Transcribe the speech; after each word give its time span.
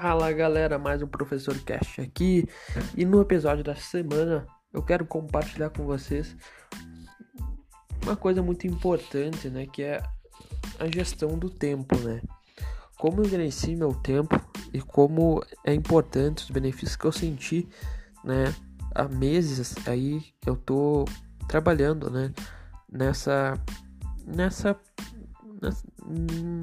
Fala 0.00 0.32
galera, 0.32 0.78
mais 0.78 1.02
um 1.02 1.06
Professor 1.06 1.54
Cast 1.64 2.00
aqui 2.00 2.48
e 2.96 3.04
no 3.04 3.20
episódio 3.20 3.62
da 3.62 3.74
semana 3.74 4.46
eu 4.72 4.82
quero 4.82 5.04
compartilhar 5.04 5.68
com 5.68 5.84
vocês 5.84 6.34
uma 8.02 8.16
coisa 8.16 8.42
muito 8.42 8.66
importante, 8.66 9.50
né, 9.50 9.66
que 9.66 9.82
é 9.82 10.02
a 10.78 10.86
gestão 10.90 11.38
do 11.38 11.50
tempo, 11.50 11.94
né? 11.98 12.22
Como 12.98 13.20
eu 13.20 13.28
gerencio 13.28 13.76
meu 13.76 13.92
tempo 13.92 14.34
e 14.72 14.80
como 14.80 15.44
é 15.62 15.74
importante 15.74 16.44
os 16.44 16.50
benefícios 16.50 16.96
que 16.96 17.04
eu 17.04 17.12
senti, 17.12 17.68
né, 18.24 18.44
há 18.94 19.06
meses 19.06 19.74
aí 19.86 20.24
eu 20.46 20.56
tô 20.56 21.04
trabalhando, 21.46 22.08
né, 22.08 22.32
nessa 22.90 23.62
nessa, 24.24 24.74
nessa 25.60 25.86
hum, 26.02 26.62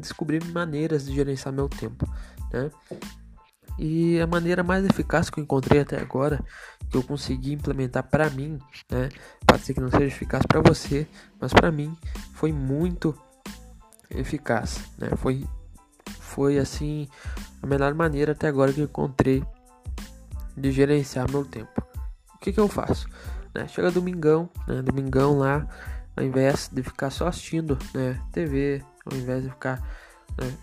descobrir 0.00 0.44
maneiras 0.44 1.06
de 1.06 1.14
gerenciar 1.14 1.52
meu 1.52 1.68
tempo 1.68 2.06
né? 2.54 2.70
E 3.76 4.20
a 4.20 4.26
maneira 4.26 4.62
mais 4.62 4.84
eficaz 4.84 5.28
que 5.28 5.40
eu 5.40 5.44
encontrei 5.44 5.80
até 5.80 6.00
agora, 6.00 6.40
que 6.88 6.96
eu 6.96 7.02
consegui 7.02 7.52
implementar 7.52 8.04
para 8.04 8.30
mim, 8.30 8.58
né? 8.88 9.08
Pode 9.44 9.64
ser 9.64 9.74
que 9.74 9.80
não 9.80 9.90
seja 9.90 10.04
eficaz 10.04 10.44
para 10.46 10.60
você, 10.60 11.08
mas 11.40 11.52
para 11.52 11.72
mim 11.72 11.96
foi 12.32 12.52
muito 12.52 13.18
eficaz, 14.10 14.80
né? 14.96 15.10
Foi 15.16 15.44
foi 16.20 16.58
assim 16.58 17.08
a 17.62 17.66
melhor 17.66 17.94
maneira 17.94 18.32
até 18.32 18.48
agora 18.48 18.72
que 18.72 18.80
eu 18.80 18.84
encontrei 18.84 19.42
de 20.56 20.70
gerenciar 20.70 21.30
meu 21.30 21.44
tempo. 21.44 21.82
O 22.34 22.38
que 22.38 22.52
que 22.52 22.60
eu 22.60 22.68
faço? 22.68 23.08
Né? 23.54 23.66
Chega 23.66 23.90
domingão, 23.90 24.48
né? 24.68 24.82
Domingão 24.82 25.38
lá, 25.38 25.66
ao 26.16 26.22
invés 26.22 26.70
de 26.72 26.82
ficar 26.82 27.10
só 27.10 27.26
assistindo, 27.26 27.76
né? 27.92 28.20
TV, 28.30 28.84
ao 29.04 29.16
invés 29.16 29.42
de 29.42 29.50
ficar 29.50 29.82
né? 30.38 30.56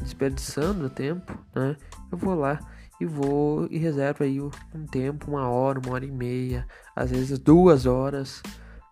desperdiçando 0.00 0.90
tempo, 0.90 1.38
né? 1.54 1.76
Eu 2.10 2.18
vou 2.18 2.34
lá 2.34 2.58
e 3.00 3.06
vou 3.06 3.66
e 3.70 3.78
reservo 3.78 4.24
aí 4.24 4.40
um 4.40 4.86
tempo, 4.90 5.30
uma 5.30 5.48
hora, 5.48 5.80
uma 5.80 5.94
hora 5.94 6.04
e 6.04 6.10
meia, 6.10 6.66
às 6.94 7.10
vezes 7.10 7.38
duas 7.38 7.86
horas 7.86 8.42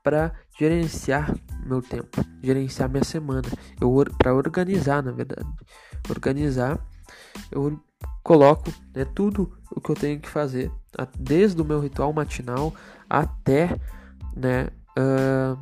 para 0.02 0.32
gerenciar 0.58 1.32
meu 1.64 1.80
tempo, 1.80 2.24
gerenciar 2.42 2.88
minha 2.88 3.04
semana, 3.04 3.48
eu 3.80 4.04
para 4.18 4.34
organizar, 4.34 5.02
na 5.02 5.12
verdade, 5.12 5.46
organizar, 6.10 6.78
eu 7.52 7.80
coloco 8.22 8.72
né, 8.94 9.04
tudo 9.04 9.56
o 9.70 9.80
que 9.80 9.90
eu 9.90 9.94
tenho 9.94 10.20
que 10.20 10.28
fazer, 10.28 10.70
desde 11.18 11.62
o 11.62 11.64
meu 11.64 11.80
ritual 11.80 12.12
matinal 12.12 12.74
até 13.08 13.78
né, 14.36 14.68
uh, 14.98 15.58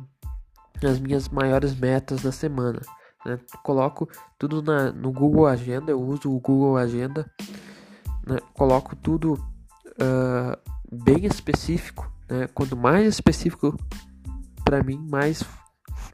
as 0.83 0.99
minhas 0.99 1.29
maiores 1.29 1.75
metas 1.75 2.23
da 2.23 2.31
semana. 2.31 2.81
Né? 3.25 3.39
Coloco 3.63 4.09
tudo 4.37 4.61
na, 4.61 4.91
no 4.91 5.11
Google 5.11 5.47
Agenda, 5.47 5.91
eu 5.91 6.01
uso 6.01 6.31
o 6.31 6.39
Google 6.39 6.77
Agenda, 6.77 7.29
né? 8.25 8.37
coloco 8.53 8.95
tudo 8.95 9.33
uh, 9.33 10.57
bem 10.91 11.25
específico. 11.25 12.11
Né? 12.29 12.47
Quanto 12.53 12.75
mais 12.75 13.07
específico 13.07 13.77
para 14.63 14.83
mim, 14.83 14.97
mais, 15.09 15.43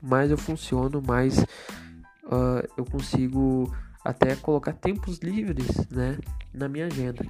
mais 0.02 0.31
eu 0.31 0.38
funciono, 0.38 1.02
mais 1.05 1.39
uh, 1.39 2.67
eu 2.75 2.86
consigo 2.86 3.73
até 4.03 4.36
colocar 4.36 4.73
tempos 4.73 5.19
livres 5.19 5.88
né? 5.89 6.17
na 6.53 6.67
minha 6.67 6.88
agenda. 6.88 7.25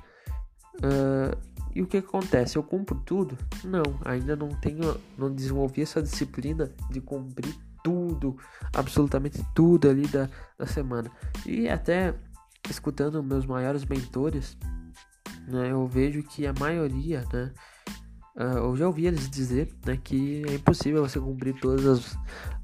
Uh, 0.76 1.58
e 1.74 1.82
o 1.82 1.88
que 1.88 1.98
acontece? 1.98 2.56
Eu 2.56 2.64
cumpro 2.64 3.00
tudo? 3.06 3.38
Não, 3.64 3.84
ainda 4.04 4.36
não 4.36 4.50
tenho, 4.50 5.00
não 5.16 5.32
desenvolvi 5.32 5.84
essa 5.84 6.02
disciplina 6.02 6.72
de 6.90 7.00
cumprir 7.00 7.56
tudo, 7.88 8.36
absolutamente 8.74 9.42
tudo 9.56 9.90
ali 9.90 10.06
da, 10.08 10.30
da 10.60 10.66
semana. 10.66 11.10
E 11.46 11.70
até 11.70 12.14
escutando 12.70 13.24
meus 13.24 13.46
maiores 13.46 13.86
mentores, 13.86 14.58
né, 15.48 15.72
eu 15.72 15.88
vejo 15.88 16.22
que 16.22 16.46
a 16.46 16.54
maioria, 16.60 17.24
né, 17.32 17.54
uh, 18.36 18.58
eu 18.58 18.76
já 18.76 18.88
ouvi 18.88 19.08
eles 19.08 19.30
dizer 19.30 19.74
né, 19.86 19.98
que 20.04 20.44
é 20.50 20.56
impossível 20.56 21.08
você 21.08 21.18
cumprir 21.18 21.58
todas 21.62 21.86
as, 21.86 22.18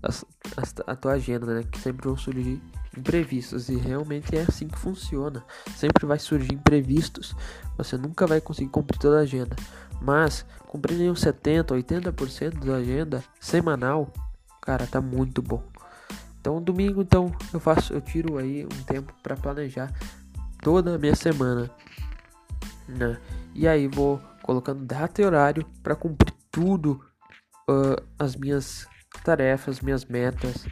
as, 0.03 0.25
as 0.57 0.75
a 0.85 0.93
tua 0.93 1.13
agenda, 1.13 1.53
né, 1.53 1.63
que 1.71 1.79
sempre 1.79 2.05
vão 2.05 2.17
surgir 2.17 2.61
imprevistos 2.97 3.69
e 3.69 3.77
realmente 3.77 4.35
é 4.35 4.41
assim 4.41 4.67
que 4.67 4.77
funciona. 4.77 5.41
Sempre 5.77 6.05
vai 6.05 6.19
surgir 6.19 6.53
imprevistos. 6.53 7.33
Você 7.77 7.97
nunca 7.97 8.27
vai 8.27 8.41
conseguir 8.41 8.71
cumprir 8.71 8.99
toda 8.99 9.19
a 9.19 9.21
agenda, 9.21 9.55
mas 10.01 10.45
cumprir 10.67 11.09
uns 11.09 11.21
70, 11.21 11.73
80% 11.73 12.65
da 12.65 12.75
agenda 12.75 13.23
semanal 13.39 14.11
Cara, 14.63 14.87
tá 14.87 15.01
muito 15.01 15.41
bom. 15.41 15.61
Então, 16.39 16.61
domingo, 16.61 17.01
então, 17.01 17.35
eu 17.53 17.59
faço, 17.59 17.93
eu 17.93 17.99
tiro 17.99 18.37
aí 18.37 18.65
um 18.65 18.83
tempo 18.83 19.13
para 19.21 19.35
planejar 19.35 19.93
toda 20.61 20.95
a 20.95 20.97
minha 20.97 21.15
semana, 21.15 21.69
né? 22.87 23.19
E 23.53 23.67
aí 23.67 23.89
vou 23.89 24.21
colocando 24.41 24.85
data 24.85 25.21
e 25.21 25.25
horário 25.25 25.65
para 25.81 25.97
cumprir 25.97 26.33
tudo 26.49 27.03
uh, 27.69 28.01
as 28.17 28.37
minhas 28.37 28.87
tarefas, 29.21 29.81
minhas 29.81 30.05
metas, 30.05 30.65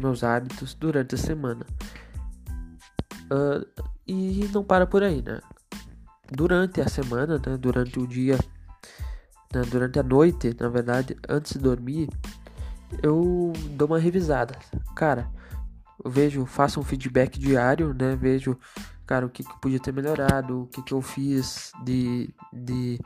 meus 0.00 0.24
hábitos 0.24 0.74
durante 0.74 1.14
a 1.14 1.18
semana. 1.18 1.64
Uh, 3.30 3.84
e 4.04 4.50
não 4.52 4.64
para 4.64 4.84
por 4.84 5.04
aí, 5.04 5.22
né? 5.22 5.40
Durante 6.28 6.80
a 6.80 6.88
semana, 6.88 7.40
né? 7.44 7.56
Durante 7.56 8.00
o 8.00 8.06
dia, 8.06 8.36
né? 9.54 9.62
durante 9.70 10.00
a 10.00 10.02
noite, 10.02 10.56
na 10.58 10.68
verdade, 10.68 11.16
antes 11.28 11.52
de 11.52 11.60
dormir, 11.60 12.08
eu 13.02 13.52
dou 13.70 13.88
uma 13.88 13.98
revisada. 13.98 14.56
Cara, 14.94 15.28
eu 16.04 16.10
vejo, 16.10 16.46
faço 16.46 16.80
um 16.80 16.84
feedback 16.84 17.38
diário, 17.38 17.94
né? 17.94 18.16
Vejo, 18.16 18.58
cara, 19.06 19.26
o 19.26 19.30
que, 19.30 19.42
que 19.42 19.60
podia 19.60 19.80
ter 19.80 19.92
melhorado, 19.92 20.62
o 20.62 20.66
que, 20.66 20.82
que 20.82 20.92
eu 20.92 21.02
fiz 21.02 21.72
de, 21.84 22.30
de, 22.52 23.00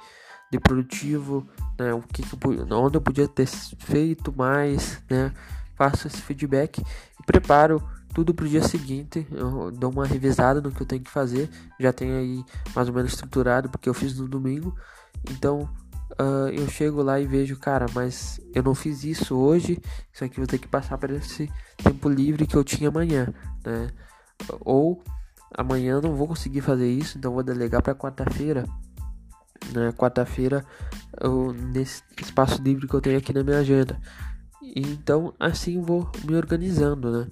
de 0.50 0.60
produtivo, 0.60 1.46
né? 1.78 1.92
O 1.94 2.02
que, 2.02 2.22
que 2.22 2.36
onde 2.72 2.96
eu 2.96 3.00
podia 3.00 3.28
ter 3.28 3.46
feito 3.46 4.32
mais, 4.36 5.02
né? 5.08 5.32
Faço 5.74 6.06
esse 6.06 6.20
feedback 6.20 6.78
e 6.78 7.26
preparo 7.26 7.82
tudo 8.12 8.34
pro 8.34 8.48
dia 8.48 8.62
seguinte. 8.62 9.26
Eu 9.30 9.70
dou 9.70 9.90
uma 9.90 10.06
revisada 10.06 10.60
no 10.60 10.70
que 10.70 10.82
eu 10.82 10.86
tenho 10.86 11.02
que 11.02 11.10
fazer. 11.10 11.48
Já 11.80 11.92
tenho 11.92 12.16
aí 12.16 12.44
mais 12.74 12.88
ou 12.88 12.94
menos 12.94 13.12
estruturado, 13.12 13.68
porque 13.68 13.88
eu 13.88 13.94
fiz 13.94 14.18
no 14.18 14.28
domingo. 14.28 14.76
Então, 15.30 15.68
uh, 16.20 16.48
eu 16.48 16.68
chego 16.68 17.02
lá 17.02 17.20
e 17.20 17.26
vejo, 17.26 17.56
cara, 17.58 17.86
mas 17.94 18.40
eu 18.54 18.62
não 18.62 18.74
fiz 18.74 19.04
isso 19.04 19.36
hoje, 19.36 19.80
isso 20.12 20.24
aqui 20.24 20.36
vou 20.36 20.46
ter 20.46 20.58
que 20.58 20.68
passar 20.68 20.98
para 20.98 21.14
esse 21.14 21.50
tempo 21.82 22.08
livre 22.08 22.46
que 22.46 22.56
eu 22.56 22.64
tinha 22.64 22.88
amanhã, 22.88 23.32
né? 23.64 23.90
Ou 24.60 25.02
amanhã 25.54 26.00
não 26.00 26.14
vou 26.14 26.28
conseguir 26.28 26.60
fazer 26.60 26.90
isso, 26.90 27.18
então 27.18 27.32
vou 27.32 27.42
delegar 27.42 27.82
para 27.82 27.94
quarta-feira. 27.94 28.64
Né? 29.72 29.92
Quarta-feira, 29.92 30.64
nesse 31.72 32.02
espaço 32.20 32.60
livre 32.60 32.88
que 32.88 32.94
eu 32.94 33.00
tenho 33.00 33.18
aqui 33.18 33.32
na 33.32 33.44
minha 33.44 33.58
agenda. 33.58 34.00
Então, 34.74 35.32
assim 35.38 35.80
vou 35.80 36.10
me 36.24 36.34
organizando, 36.34 37.10
né? 37.10 37.28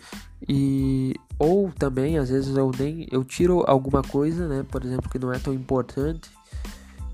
E 0.49 1.15
ou 1.39 1.71
também 1.73 2.19
às 2.19 2.29
vezes 2.29 2.57
eu 2.57 2.71
nem 2.79 3.07
eu 3.11 3.25
tiro 3.25 3.65
alguma 3.67 4.03
coisa, 4.03 4.49
né? 4.49 4.65
Por 4.69 4.85
exemplo, 4.85 5.11
que 5.11 5.19
não 5.19 5.33
é 5.33 5.39
tão 5.39 5.53
importante 5.53 6.31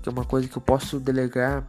que 0.07 0.09
é 0.09 0.11
uma 0.11 0.23
coisa 0.23 0.47
que 0.47 0.57
eu 0.57 0.61
posso 0.61 0.99
delegar 1.01 1.67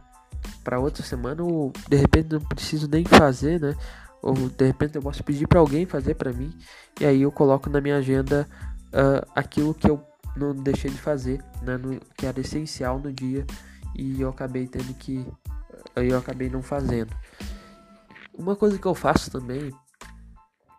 para 0.63 0.79
outra 0.79 1.03
semana 1.03 1.43
ou 1.43 1.73
de 1.89 1.97
repente 1.97 2.31
não 2.31 2.39
preciso 2.39 2.87
nem 2.87 3.03
fazer, 3.03 3.59
né? 3.59 3.75
Ou 4.21 4.33
de 4.33 4.65
repente 4.65 4.95
eu 4.95 5.01
posso 5.01 5.21
pedir 5.23 5.45
para 5.45 5.59
alguém 5.59 5.85
fazer 5.85 6.15
para 6.15 6.31
mim 6.31 6.57
e 7.01 7.05
aí 7.05 7.21
eu 7.21 7.31
coloco 7.31 7.69
na 7.69 7.81
minha 7.81 7.97
agenda 7.97 8.47
uh, 8.87 9.29
aquilo 9.35 9.73
que 9.73 9.89
eu 9.89 10.01
não 10.37 10.55
deixei 10.55 10.89
de 10.89 10.97
fazer, 10.97 11.43
né? 11.61 11.75
No, 11.77 11.99
que 12.15 12.25
era 12.25 12.39
essencial 12.39 12.97
no 12.97 13.11
dia 13.11 13.45
e 13.93 14.21
eu 14.21 14.29
acabei 14.29 14.67
tendo 14.67 14.93
que 14.93 15.25
eu 15.95 16.17
acabei 16.17 16.49
não 16.49 16.63
fazendo. 16.63 17.13
Uma 18.33 18.55
coisa 18.55 18.77
que 18.77 18.85
eu 18.85 18.95
faço 18.95 19.29
também 19.29 19.73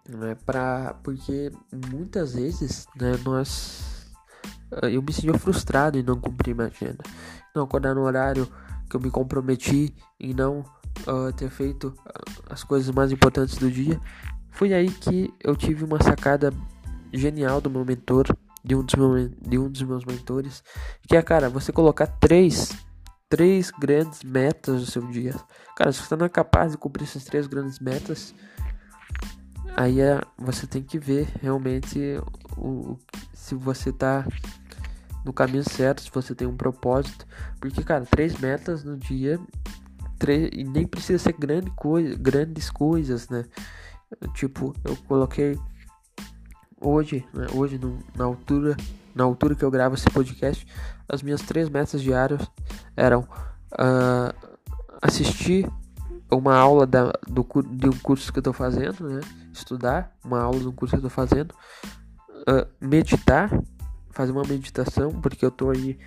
né, 0.09 0.35
para 0.47 0.95
porque 1.03 1.53
muitas 1.91 2.33
vezes, 2.33 2.87
né, 2.97 3.19
nós 3.23 3.90
eu 4.83 5.03
me 5.03 5.13
sentia 5.13 5.35
frustrado 5.35 5.99
em 5.99 6.03
não 6.03 6.21
cumprir 6.21 6.55
minha 6.55 6.69
agenda 6.69 7.03
não 7.55 7.65
acordar 7.65 7.95
no 7.95 8.03
horário 8.03 8.49
que 8.89 8.97
eu 8.97 9.01
me 9.01 9.11
comprometi 9.11 9.95
em 10.19 10.35
não 10.35 10.65
uh, 11.07 11.33
ter 11.37 11.49
feito 11.49 11.95
as 12.49 12.65
coisas 12.65 12.93
mais 12.93 13.13
importantes 13.13 13.57
do 13.57 13.71
dia. 13.71 14.01
Foi 14.51 14.73
aí 14.73 14.91
que 14.91 15.33
eu 15.43 15.55
tive 15.55 15.85
uma 15.85 16.03
sacada 16.03 16.53
genial 17.13 17.61
do 17.61 17.71
meu 17.71 17.85
mentor, 17.85 18.27
de 18.65 18.75
um 18.75 18.83
dos, 18.83 18.95
meu, 18.95 19.29
de 19.29 19.59
um 19.59 19.71
dos 19.71 19.83
meus 19.83 20.05
mentores, 20.05 20.63
que 21.07 21.17
é, 21.17 21.23
cara, 21.23 21.49
você 21.49 21.73
colocar 21.73 22.07
três, 22.07 22.73
três 23.29 23.71
grandes 23.71 24.23
metas 24.23 24.81
no 24.81 24.87
seu 24.87 25.07
dia. 25.07 25.35
Cara, 25.77 25.93
se 25.93 26.03
você 26.03 26.17
não 26.17 26.27
é 26.27 26.29
capaz 26.29 26.73
de 26.73 26.79
cumprir 26.79 27.05
essas 27.05 27.25
três 27.25 27.47
grandes 27.47 27.79
metas, 27.79 28.35
aí 29.77 30.01
é, 30.01 30.21
você 30.37 30.67
tem 30.67 30.83
que 30.83 30.99
ver 30.99 31.29
realmente 31.41 32.21
o, 32.57 32.99
se 33.33 33.55
você 33.55 33.93
tá 33.93 34.27
no 35.25 35.33
caminho 35.33 35.65
certo, 35.65 36.03
se 36.03 36.11
você 36.11 36.35
tem 36.35 36.47
um 36.47 36.57
propósito. 36.57 37.27
Porque, 37.61 37.83
cara, 37.83 38.05
três 38.07 38.39
metas 38.39 38.85
no 38.85 38.97
dia, 38.97 39.39
três, 40.19 40.51
e 40.53 40.65
nem 40.65 40.87
precisa 40.87 41.19
ser 41.19 41.33
grande 41.33 41.71
coisa, 41.73 42.17
grandes 42.17 42.71
coisas, 42.71 43.29
né? 43.29 43.45
Tipo, 44.35 44.75
eu 44.85 44.97
coloquei 45.09 45.59
hoje, 46.81 47.27
né, 47.33 47.47
hoje 47.53 47.79
no, 47.79 47.99
na 48.17 48.25
altura, 48.25 48.77
na 49.15 49.25
altura 49.25 49.55
que 49.55 49.65
eu 49.65 49.71
gravo 49.71 49.95
esse 49.95 50.09
podcast, 50.11 50.67
as 51.09 51.23
minhas 51.23 51.43
três 51.43 51.69
metas 51.69 52.01
diárias 52.01 52.41
eram 52.97 53.21
uh, 53.73 54.35
assistir 55.03 55.71
uma 56.31 56.57
aula 56.57 56.87
da, 56.87 57.13
do, 57.29 57.47
de 57.71 57.89
um 57.89 57.99
curso 57.99 58.33
que 58.33 58.39
eu 58.39 58.41
estou 58.41 58.53
fazendo, 58.53 59.09
né? 59.09 59.21
Estudar 59.53 60.17
uma 60.25 60.41
aula 60.41 60.59
de 60.59 60.69
um 60.69 60.73
curso 60.73 60.97
que 60.97 61.05
eu 61.05 61.09
estou 61.09 61.11
fazendo, 61.11 61.53
uh, 62.49 62.67
meditar, 62.81 63.51
fazer 64.21 64.33
uma 64.33 64.45
meditação, 64.45 65.13
porque 65.13 65.45
eu 65.45 65.49
estou 65.49 65.71
aí 65.71 65.99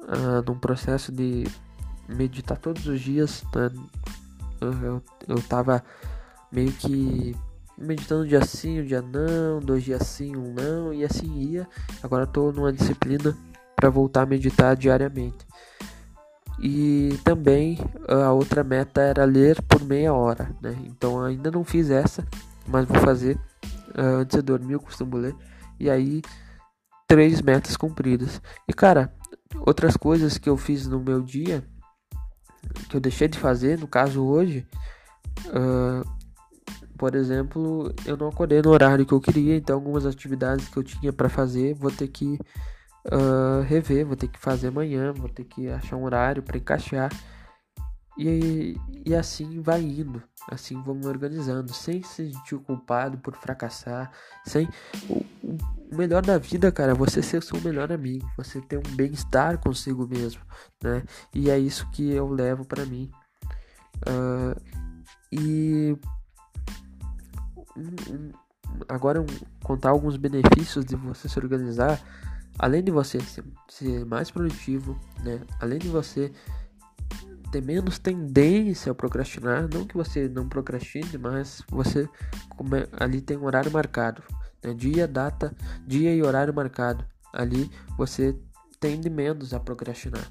uh, 0.00 0.42
num 0.44 0.58
processo 0.58 1.12
de 1.12 1.46
meditar 2.08 2.58
todos 2.58 2.86
os 2.88 3.00
dias. 3.00 3.44
Né? 3.54 3.70
Eu, 4.60 5.02
eu 5.28 5.42
tava 5.42 5.82
meio 6.50 6.72
que 6.72 7.36
meditando 7.78 8.24
um 8.24 8.26
dia 8.26 8.44
sim, 8.44 8.80
um 8.80 8.84
dia 8.84 9.00
não, 9.00 9.60
dois 9.60 9.84
dias 9.84 10.04
sim, 10.06 10.34
um 10.36 10.52
não, 10.52 10.92
e 10.92 11.04
assim 11.04 11.32
ia. 11.38 11.68
Agora 12.02 12.24
estou 12.24 12.52
numa 12.52 12.72
disciplina 12.72 13.36
para 13.76 13.88
voltar 13.88 14.22
a 14.22 14.26
meditar 14.26 14.74
diariamente. 14.76 15.46
E 16.58 17.16
também 17.24 17.78
a 18.08 18.32
outra 18.32 18.64
meta 18.64 19.00
era 19.00 19.24
ler 19.24 19.62
por 19.62 19.82
meia 19.84 20.12
hora, 20.12 20.50
né? 20.60 20.76
Então 20.84 21.22
ainda 21.22 21.48
não 21.50 21.64
fiz 21.64 21.90
essa, 21.90 22.26
mas 22.66 22.86
vou 22.86 22.98
fazer 22.98 23.36
uh, 23.96 24.18
antes 24.20 24.36
de 24.36 24.42
dormir, 24.42 24.72
eu 24.72 24.80
costumo 24.80 25.16
ler. 25.16 25.34
E 25.78 25.88
aí, 25.88 26.20
três 27.10 27.42
metas 27.42 27.76
cumpridas. 27.76 28.40
E 28.68 28.72
cara, 28.72 29.12
outras 29.66 29.96
coisas 29.96 30.38
que 30.38 30.48
eu 30.48 30.56
fiz 30.56 30.86
no 30.86 31.00
meu 31.00 31.20
dia, 31.20 31.64
que 32.88 32.96
eu 32.96 33.00
deixei 33.00 33.26
de 33.26 33.36
fazer, 33.36 33.76
no 33.76 33.88
caso 33.88 34.24
hoje, 34.24 34.64
uh, 35.48 36.08
por 36.96 37.16
exemplo, 37.16 37.92
eu 38.06 38.16
não 38.16 38.28
acordei 38.28 38.62
no 38.62 38.70
horário 38.70 39.04
que 39.04 39.12
eu 39.12 39.20
queria, 39.20 39.56
então 39.56 39.74
algumas 39.74 40.06
atividades 40.06 40.68
que 40.68 40.76
eu 40.76 40.84
tinha 40.84 41.12
para 41.12 41.28
fazer 41.28 41.74
vou 41.74 41.90
ter 41.90 42.06
que 42.06 42.38
uh, 43.06 43.62
rever, 43.66 44.06
vou 44.06 44.14
ter 44.14 44.28
que 44.28 44.38
fazer 44.38 44.68
amanhã, 44.68 45.12
vou 45.12 45.28
ter 45.28 45.42
que 45.42 45.68
achar 45.68 45.96
um 45.96 46.04
horário 46.04 46.44
para 46.44 46.58
encaixar. 46.58 47.10
E, 48.16 48.76
e 49.04 49.16
assim 49.16 49.60
vai 49.60 49.82
indo, 49.82 50.22
assim 50.48 50.76
me 50.76 51.06
organizando, 51.06 51.72
sem 51.72 52.04
se 52.04 52.32
sentir 52.32 52.58
culpado 52.58 53.18
por 53.18 53.34
fracassar, 53.34 54.12
sem. 54.44 54.68
O 55.90 55.96
melhor 55.96 56.22
da 56.22 56.38
vida, 56.38 56.70
cara, 56.70 56.92
é 56.92 56.94
você 56.94 57.22
ser 57.22 57.38
o 57.38 57.42
seu 57.42 57.60
melhor 57.60 57.92
amigo, 57.92 58.30
você 58.36 58.60
ter 58.60 58.78
um 58.78 58.94
bem-estar 58.94 59.58
consigo 59.58 60.06
mesmo, 60.06 60.40
né? 60.82 61.02
E 61.34 61.50
é 61.50 61.58
isso 61.58 61.88
que 61.90 62.10
eu 62.10 62.28
levo 62.28 62.64
para 62.64 62.86
mim. 62.86 63.10
Uh, 64.06 64.60
e 65.32 65.96
agora 68.88 69.24
contar 69.62 69.90
alguns 69.90 70.16
benefícios 70.16 70.84
de 70.84 70.94
você 70.96 71.28
se 71.28 71.38
organizar, 71.38 72.00
além 72.58 72.82
de 72.82 72.90
você 72.90 73.20
ser, 73.20 73.44
ser 73.68 74.04
mais 74.04 74.30
produtivo, 74.30 74.98
né? 75.22 75.40
Além 75.60 75.78
de 75.78 75.88
você 75.88 76.32
ter 77.50 77.62
menos 77.62 77.98
tendência 77.98 78.92
a 78.92 78.94
procrastinar, 78.94 79.68
não 79.72 79.84
que 79.84 79.96
você 79.96 80.28
não 80.28 80.48
procrastine, 80.48 81.18
mas 81.18 81.62
você 81.68 82.08
ali 82.92 83.20
tem 83.20 83.36
um 83.36 83.44
horário 83.44 83.72
marcado, 83.72 84.22
né? 84.62 84.74
dia, 84.74 85.06
data, 85.06 85.54
dia 85.86 86.14
e 86.14 86.22
horário 86.22 86.54
marcado. 86.54 87.04
Ali 87.32 87.70
você 87.96 88.36
tende 88.78 89.08
menos 89.08 89.54
a 89.54 89.60
procrastinar. 89.60 90.30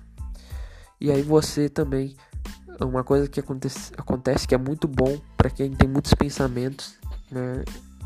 E 1.00 1.12
aí 1.12 1.22
você 1.22 1.70
também 1.70 2.16
uma 2.82 3.04
coisa 3.04 3.28
que 3.28 3.40
acontece, 3.40 3.92
acontece 3.98 4.48
que 4.48 4.56
é 4.56 4.58
muito 4.58 4.88
bom 4.88 5.20
para 5.36 5.50
quem 5.50 5.72
tem 5.72 5.88
muitos 5.88 6.14
pensamentos 6.14 7.00
né? 7.32 7.64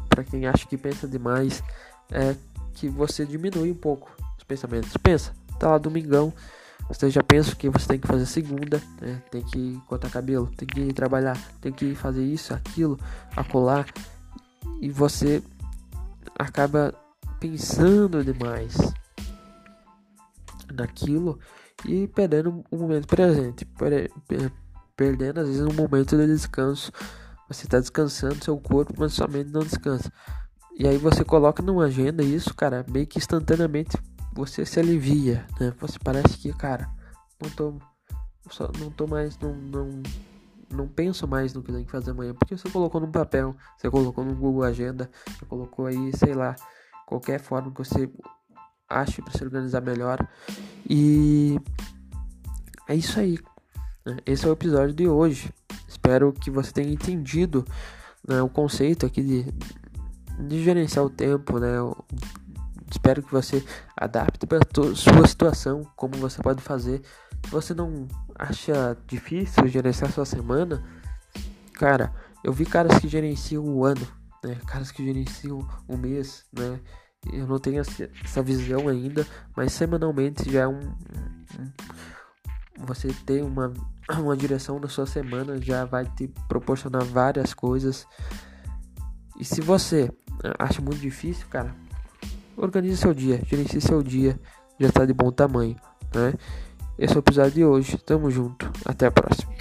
Para 0.09 0.23
quem 0.23 0.45
acha 0.45 0.67
que 0.67 0.77
pensa 0.77 1.07
demais, 1.07 1.63
é 2.11 2.35
que 2.73 2.87
você 2.87 3.25
diminui 3.25 3.71
um 3.71 3.75
pouco 3.75 4.11
os 4.37 4.43
pensamentos. 4.43 4.95
Pensa, 4.97 5.33
tá 5.59 5.69
lá 5.69 5.77
domingão, 5.77 6.33
você 6.87 7.09
já 7.09 7.23
pensa 7.23 7.55
que 7.55 7.69
você 7.69 7.87
tem 7.87 7.99
que 7.99 8.07
fazer 8.07 8.25
segunda, 8.25 8.81
né? 9.01 9.21
Tem 9.31 9.41
que 9.41 9.81
cortar 9.87 10.09
cabelo, 10.09 10.51
tem 10.55 10.67
que 10.67 10.93
trabalhar, 10.93 11.37
tem 11.61 11.71
que 11.71 11.95
fazer 11.95 12.23
isso, 12.23 12.53
aquilo, 12.53 12.99
acolar. 13.35 13.87
E 14.81 14.89
você 14.89 15.41
acaba 16.38 16.94
pensando 17.39 18.24
demais 18.24 18.77
naquilo 20.74 21.39
e 21.85 22.07
perdendo 22.07 22.63
o 22.71 22.77
momento 22.77 23.07
presente, 23.07 23.68
perdendo 24.95 25.39
às 25.39 25.47
vezes 25.47 25.62
um 25.62 25.74
momento 25.74 26.18
de 26.18 26.27
descanso 26.27 26.91
você 27.47 27.65
está 27.65 27.80
descansando 27.80 28.44
seu 28.44 28.57
corpo, 28.57 28.94
mas 28.97 29.13
sua 29.13 29.27
mente 29.27 29.51
não 29.51 29.62
descansa. 29.62 30.12
E 30.77 30.88
aí 30.88 30.97
você 30.97 31.24
coloca 31.24 31.62
numa 31.62 31.85
agenda 31.85 32.24
isso, 32.24 32.53
cara, 32.53 32.85
meio 32.89 33.06
que 33.06 33.19
instantaneamente 33.19 33.97
você 34.33 34.65
se 34.65 34.80
alivia, 34.80 35.45
né? 35.59 35.71
Você 35.80 36.00
parece 36.00 36.38
que, 36.38 36.51
cara, 36.53 36.89
não 37.41 37.50
tô 37.51 37.80
não 38.80 38.91
tô 38.91 39.07
mais 39.07 39.38
não 39.39 39.56
não 39.56 40.03
não 40.73 40.87
penso 40.87 41.27
mais 41.27 41.53
no 41.53 41.61
que 41.61 41.71
tem 41.71 41.85
que 41.85 41.91
fazer 41.91 42.11
amanhã, 42.11 42.33
porque 42.33 42.57
você 42.57 42.69
colocou 42.69 42.99
num 42.99 43.11
papel, 43.11 43.55
você 43.77 43.89
colocou 43.89 44.23
no 44.23 44.35
Google 44.35 44.63
Agenda, 44.63 45.09
você 45.25 45.45
colocou 45.45 45.85
aí, 45.85 46.11
sei 46.17 46.33
lá, 46.33 46.55
qualquer 47.05 47.39
forma 47.39 47.71
que 47.71 47.77
você 47.77 48.09
ache 48.89 49.21
para 49.21 49.33
se 49.33 49.43
organizar 49.43 49.81
melhor. 49.81 50.27
E 50.89 51.59
é 52.87 52.95
isso 52.95 53.19
aí. 53.19 53.39
Né? 54.05 54.17
Esse 54.25 54.45
é 54.45 54.49
o 54.49 54.53
episódio 54.53 54.93
de 54.93 55.07
hoje. 55.07 55.51
Espero 55.87 56.33
que 56.33 56.51
você 56.51 56.71
tenha 56.71 56.91
entendido 56.91 57.65
né, 58.27 58.41
o 58.41 58.49
conceito 58.49 59.05
aqui 59.05 59.21
de, 59.21 59.45
de 60.47 60.63
gerenciar 60.63 61.05
o 61.05 61.09
tempo, 61.09 61.59
né? 61.59 61.77
Espero 62.91 63.23
que 63.23 63.31
você 63.31 63.63
adapte 63.97 64.45
para 64.45 64.59
sua 64.95 65.27
situação, 65.27 65.87
como 65.95 66.15
você 66.17 66.41
pode 66.41 66.61
fazer. 66.61 67.01
Se 67.45 67.51
você 67.51 67.73
não 67.73 68.07
acha 68.38 68.97
difícil 69.07 69.68
gerenciar 69.68 70.12
sua 70.12 70.25
semana, 70.25 70.83
cara, 71.74 72.13
eu 72.44 72.51
vi 72.51 72.65
caras 72.65 73.00
que 73.00 73.07
gerenciam 73.07 73.63
o 73.63 73.85
ano, 73.85 74.07
né? 74.44 74.57
Caras 74.68 74.91
que 74.91 75.03
gerenciam 75.03 75.68
o 75.88 75.97
mês, 75.97 76.45
né? 76.51 76.80
Eu 77.31 77.47
não 77.47 77.57
tenho 77.57 77.81
essa 77.81 78.44
visão 78.44 78.88
ainda, 78.89 79.25
mas 79.56 79.71
semanalmente 79.71 80.51
já 80.51 80.62
é 80.62 80.68
um, 80.68 80.80
você 82.85 83.07
ter 83.25 83.41
uma 83.41 83.74
uma 84.19 84.35
direção 84.35 84.80
na 84.80 84.88
sua 84.88 85.06
semana 85.06 85.62
já 85.62 85.85
vai 85.85 86.06
te 86.06 86.27
proporcionar 86.47 87.03
várias 87.06 87.53
coisas. 87.53 88.06
E 89.40 89.45
se 89.45 89.61
você 89.61 90.11
acha 90.59 90.81
muito 90.81 90.99
difícil, 90.99 91.47
cara, 91.49 91.73
organize 92.57 92.97
seu 92.97 93.13
dia, 93.13 93.42
gerencie 93.45 93.81
seu 93.81 94.04
dia, 94.04 94.40
já 94.80 94.87
está 94.87 95.06
de 95.06 95.13
bom 95.13 95.31
tamanho, 95.31 95.75
né? 96.13 96.33
Esse 96.97 97.14
é 97.14 97.18
o 97.18 97.19
episódio 97.19 97.52
de 97.52 97.66
hoje. 97.66 97.97
Tamo 97.97 98.30
junto. 98.30 98.71
Até 98.85 99.07
a 99.07 99.12
próxima. 99.12 99.52